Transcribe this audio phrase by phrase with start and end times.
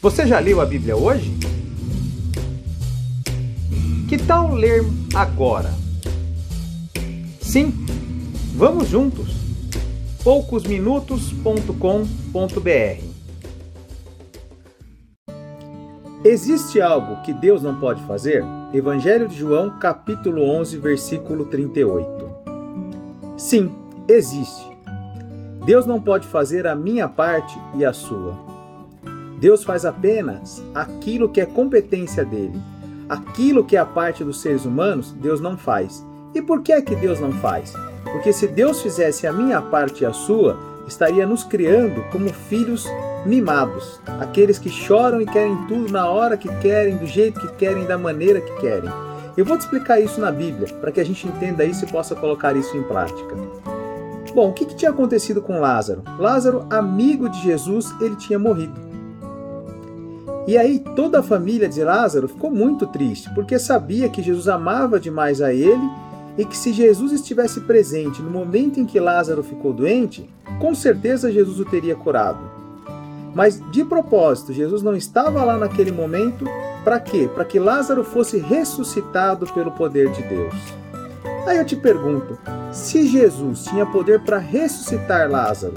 [0.00, 1.36] Você já leu a Bíblia hoje?
[4.08, 5.74] Que tal ler agora?
[7.40, 7.74] Sim,
[8.54, 9.26] vamos juntos.
[10.22, 13.04] poucosminutos.com.br
[16.24, 18.44] Existe algo que Deus não pode fazer?
[18.72, 22.06] Evangelho de João, capítulo 11, versículo 38.
[23.36, 23.68] Sim,
[24.06, 24.64] existe.
[25.66, 28.57] Deus não pode fazer a minha parte e a sua.
[29.40, 32.60] Deus faz apenas aquilo que é competência dele.
[33.08, 36.04] Aquilo que é a parte dos seres humanos, Deus não faz.
[36.34, 37.72] E por que é que Deus não faz?
[38.02, 42.86] Porque se Deus fizesse a minha parte e a sua, estaria nos criando como filhos
[43.24, 47.84] mimados, aqueles que choram e querem tudo na hora que querem, do jeito que querem,
[47.84, 48.90] da maneira que querem.
[49.36, 52.14] Eu vou te explicar isso na Bíblia, para que a gente entenda isso e possa
[52.16, 53.36] colocar isso em prática.
[54.34, 56.02] Bom, o que, que tinha acontecido com Lázaro?
[56.18, 58.87] Lázaro, amigo de Jesus, ele tinha morrido.
[60.48, 64.98] E aí toda a família de Lázaro ficou muito triste, porque sabia que Jesus amava
[64.98, 65.86] demais a ele
[66.38, 70.26] e que se Jesus estivesse presente no momento em que Lázaro ficou doente,
[70.58, 72.40] com certeza Jesus o teria curado.
[73.34, 76.46] Mas de propósito, Jesus não estava lá naquele momento
[76.82, 77.28] para quê?
[77.34, 80.54] Para que Lázaro fosse ressuscitado pelo poder de Deus.
[81.46, 82.38] Aí eu te pergunto,
[82.72, 85.74] se Jesus tinha poder para ressuscitar Lázaro,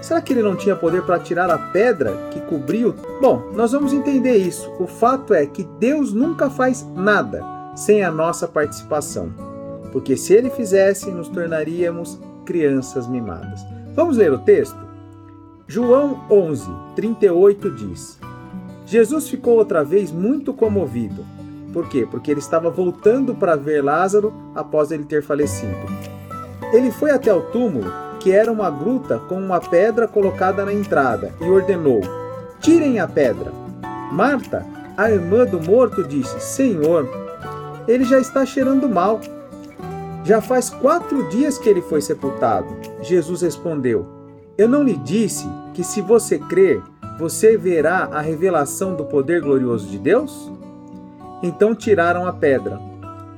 [0.00, 2.94] Será que ele não tinha poder para tirar a pedra que cobriu?
[3.20, 4.70] Bom, nós vamos entender isso.
[4.78, 7.44] O fato é que Deus nunca faz nada
[7.76, 9.30] sem a nossa participação.
[9.92, 13.60] Porque se ele fizesse, nos tornaríamos crianças mimadas.
[13.94, 14.78] Vamos ler o texto?
[15.68, 18.18] João 11, 38 diz:
[18.86, 21.24] Jesus ficou outra vez muito comovido.
[21.72, 22.08] Por quê?
[22.10, 25.76] Porque ele estava voltando para ver Lázaro após ele ter falecido.
[26.72, 31.34] Ele foi até o túmulo que era uma gruta com uma pedra colocada na entrada,
[31.40, 32.02] e ordenou:
[32.60, 33.50] Tirem a pedra.
[34.12, 34.64] Marta,
[34.96, 37.08] a irmã do morto, disse: Senhor,
[37.88, 39.20] ele já está cheirando mal.
[40.22, 42.68] Já faz quatro dias que ele foi sepultado.
[43.00, 44.06] Jesus respondeu:
[44.58, 46.82] Eu não lhe disse que se você crer,
[47.18, 50.52] você verá a revelação do poder glorioso de Deus?
[51.42, 52.78] Então tiraram a pedra.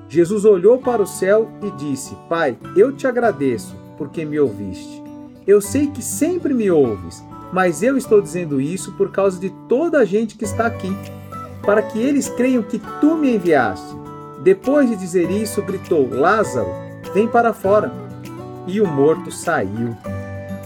[0.09, 5.01] Jesus olhou para o céu e disse: Pai, eu te agradeço porque me ouviste.
[5.47, 9.99] Eu sei que sempre me ouves, mas eu estou dizendo isso por causa de toda
[10.01, 10.93] a gente que está aqui,
[11.65, 13.95] para que eles creiam que tu me enviaste.
[14.43, 16.67] Depois de dizer isso, gritou: Lázaro,
[17.15, 17.93] vem para fora.
[18.67, 19.97] E o morto saiu.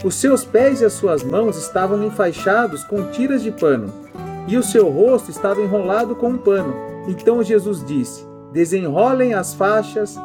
[0.02, 3.92] Os seus pés e as suas mãos estavam enfaixados com tiras de pano,
[4.48, 6.74] e o seu rosto estava enrolado com um pano.
[7.06, 10.16] Então Jesus disse: Desenrolem as faixas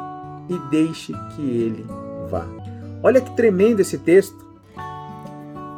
[0.48, 1.86] e deixe que ele
[2.30, 2.61] vá.
[3.04, 4.46] Olha que tremendo esse texto.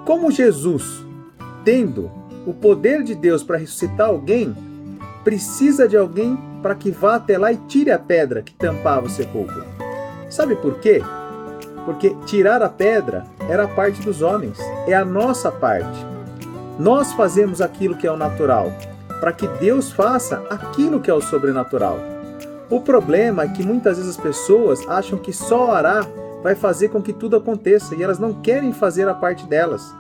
[0.06, 1.06] Como Jesus,
[1.63, 2.11] tendo
[2.45, 4.53] o poder de Deus para ressuscitar alguém,
[5.23, 9.09] precisa de alguém para que vá até lá e tire a pedra que tampava o
[9.09, 9.63] sepulcro.
[10.29, 11.01] Sabe por quê?
[11.85, 14.57] Porque tirar a pedra era a parte dos homens,
[14.88, 16.05] é a nossa parte.
[16.79, 18.72] Nós fazemos aquilo que é o natural,
[19.19, 21.97] para que Deus faça aquilo que é o sobrenatural.
[22.69, 26.07] O problema é que muitas vezes as pessoas acham que só orar
[26.43, 29.95] vai fazer com que tudo aconteça e elas não querem fazer a parte delas.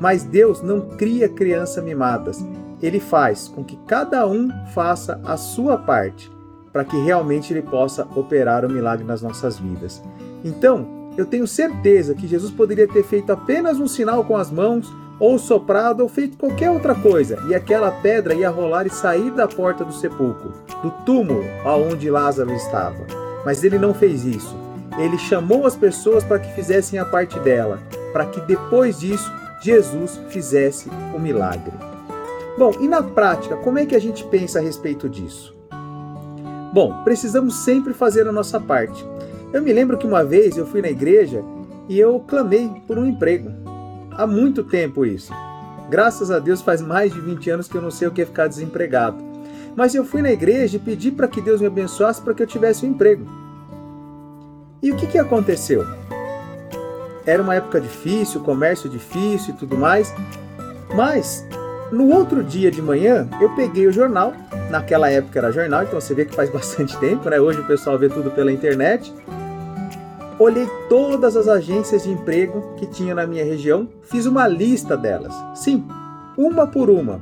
[0.00, 2.44] Mas Deus não cria crianças mimadas.
[2.82, 6.32] Ele faz com que cada um faça a sua parte
[6.72, 10.02] para que realmente ele possa operar o milagre nas nossas vidas.
[10.42, 14.90] Então, eu tenho certeza que Jesus poderia ter feito apenas um sinal com as mãos,
[15.20, 19.46] ou soprado, ou feito qualquer outra coisa, e aquela pedra ia rolar e sair da
[19.46, 23.06] porta do sepulcro, do túmulo aonde Lázaro estava.
[23.44, 27.78] Mas ele não fez isso ele chamou as pessoas para que fizessem a parte dela,
[28.12, 31.72] para que depois disso Jesus fizesse o milagre.
[32.58, 35.54] Bom, e na prática, como é que a gente pensa a respeito disso?
[36.72, 39.06] Bom, precisamos sempre fazer a nossa parte.
[39.52, 41.42] Eu me lembro que uma vez eu fui na igreja
[41.88, 43.50] e eu clamei por um emprego.
[44.12, 45.32] Há muito tempo isso.
[45.88, 48.26] Graças a Deus faz mais de 20 anos que eu não sei o que é
[48.26, 49.22] ficar desempregado.
[49.76, 52.46] Mas eu fui na igreja e pedi para que Deus me abençoasse para que eu
[52.46, 53.41] tivesse um emprego.
[54.82, 55.86] E o que, que aconteceu?
[57.24, 60.12] Era uma época difícil, comércio difícil e tudo mais,
[60.92, 61.46] mas
[61.92, 64.32] no outro dia de manhã eu peguei o jornal,
[64.70, 67.40] naquela época era jornal, então você vê que faz bastante tempo, né?
[67.40, 69.14] Hoje o pessoal vê tudo pela internet.
[70.36, 75.32] Olhei todas as agências de emprego que tinha na minha região, fiz uma lista delas.
[75.54, 75.86] Sim,
[76.36, 77.20] uma por uma.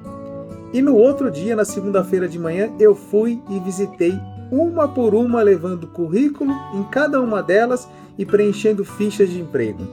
[0.73, 4.19] E no outro dia, na segunda-feira de manhã, eu fui e visitei
[4.51, 7.89] uma por uma levando currículo em cada uma delas
[8.19, 9.87] e preenchendo fichas de emprego.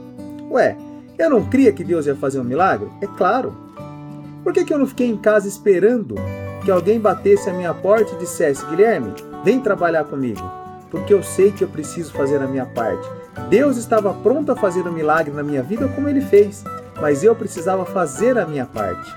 [0.50, 0.76] Ué,
[1.18, 2.88] eu não cria que Deus ia fazer um milagre?
[3.00, 3.54] É claro.
[4.42, 6.14] Por que, que eu não fiquei em casa esperando
[6.64, 9.12] que alguém batesse a minha porta e dissesse: Guilherme,
[9.44, 10.40] vem trabalhar comigo?
[10.90, 13.08] Porque eu sei que eu preciso fazer a minha parte.
[13.50, 16.64] Deus estava pronto a fazer um milagre na minha vida como ele fez,
[17.00, 19.10] mas eu precisava fazer a minha parte.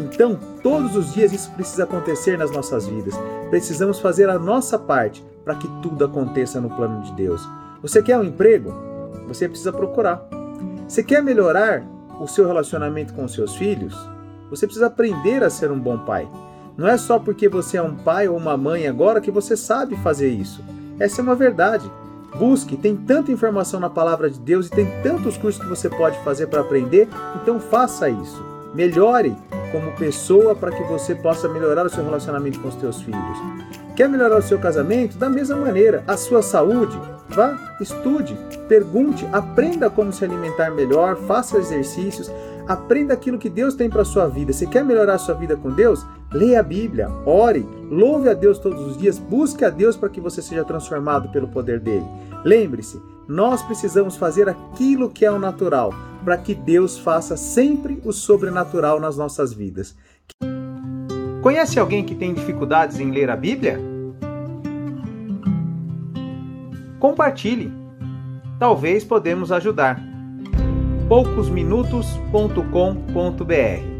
[0.00, 3.14] Então, todos os dias isso precisa acontecer nas nossas vidas.
[3.50, 7.46] Precisamos fazer a nossa parte para que tudo aconteça no plano de Deus.
[7.82, 8.74] Você quer um emprego?
[9.28, 10.26] Você precisa procurar.
[10.88, 11.82] Você quer melhorar
[12.20, 13.94] o seu relacionamento com os seus filhos?
[14.50, 16.28] Você precisa aprender a ser um bom pai.
[16.76, 19.96] Não é só porque você é um pai ou uma mãe agora que você sabe
[19.96, 20.62] fazer isso.
[20.98, 21.90] Essa é uma verdade.
[22.36, 26.18] Busque, tem tanta informação na palavra de Deus e tem tantos cursos que você pode
[26.24, 27.08] fazer para aprender,
[27.40, 28.44] então faça isso.
[28.74, 29.36] Melhore
[29.74, 33.38] como pessoa para que você possa melhorar o seu relacionamento com os seus filhos.
[33.96, 35.18] Quer melhorar o seu casamento?
[35.18, 36.96] Da mesma maneira, a sua saúde?
[37.28, 38.38] Vá, estude,
[38.68, 42.30] pergunte, aprenda como se alimentar melhor, faça exercícios,
[42.68, 44.52] aprenda aquilo que Deus tem para sua vida.
[44.52, 46.06] Se quer melhorar a sua vida com Deus?
[46.32, 50.20] Leia a Bíblia, ore, louve a Deus todos os dias, busque a Deus para que
[50.20, 52.06] você seja transformado pelo poder dele.
[52.44, 55.92] Lembre-se, nós precisamos fazer aquilo que é o natural,
[56.24, 59.94] para que Deus faça sempre o sobrenatural nas nossas vidas.
[61.42, 63.78] Conhece alguém que tem dificuldades em ler a Bíblia?
[66.98, 67.70] Compartilhe.
[68.58, 70.00] Talvez podemos ajudar.
[71.06, 73.93] poucosminutos.com.br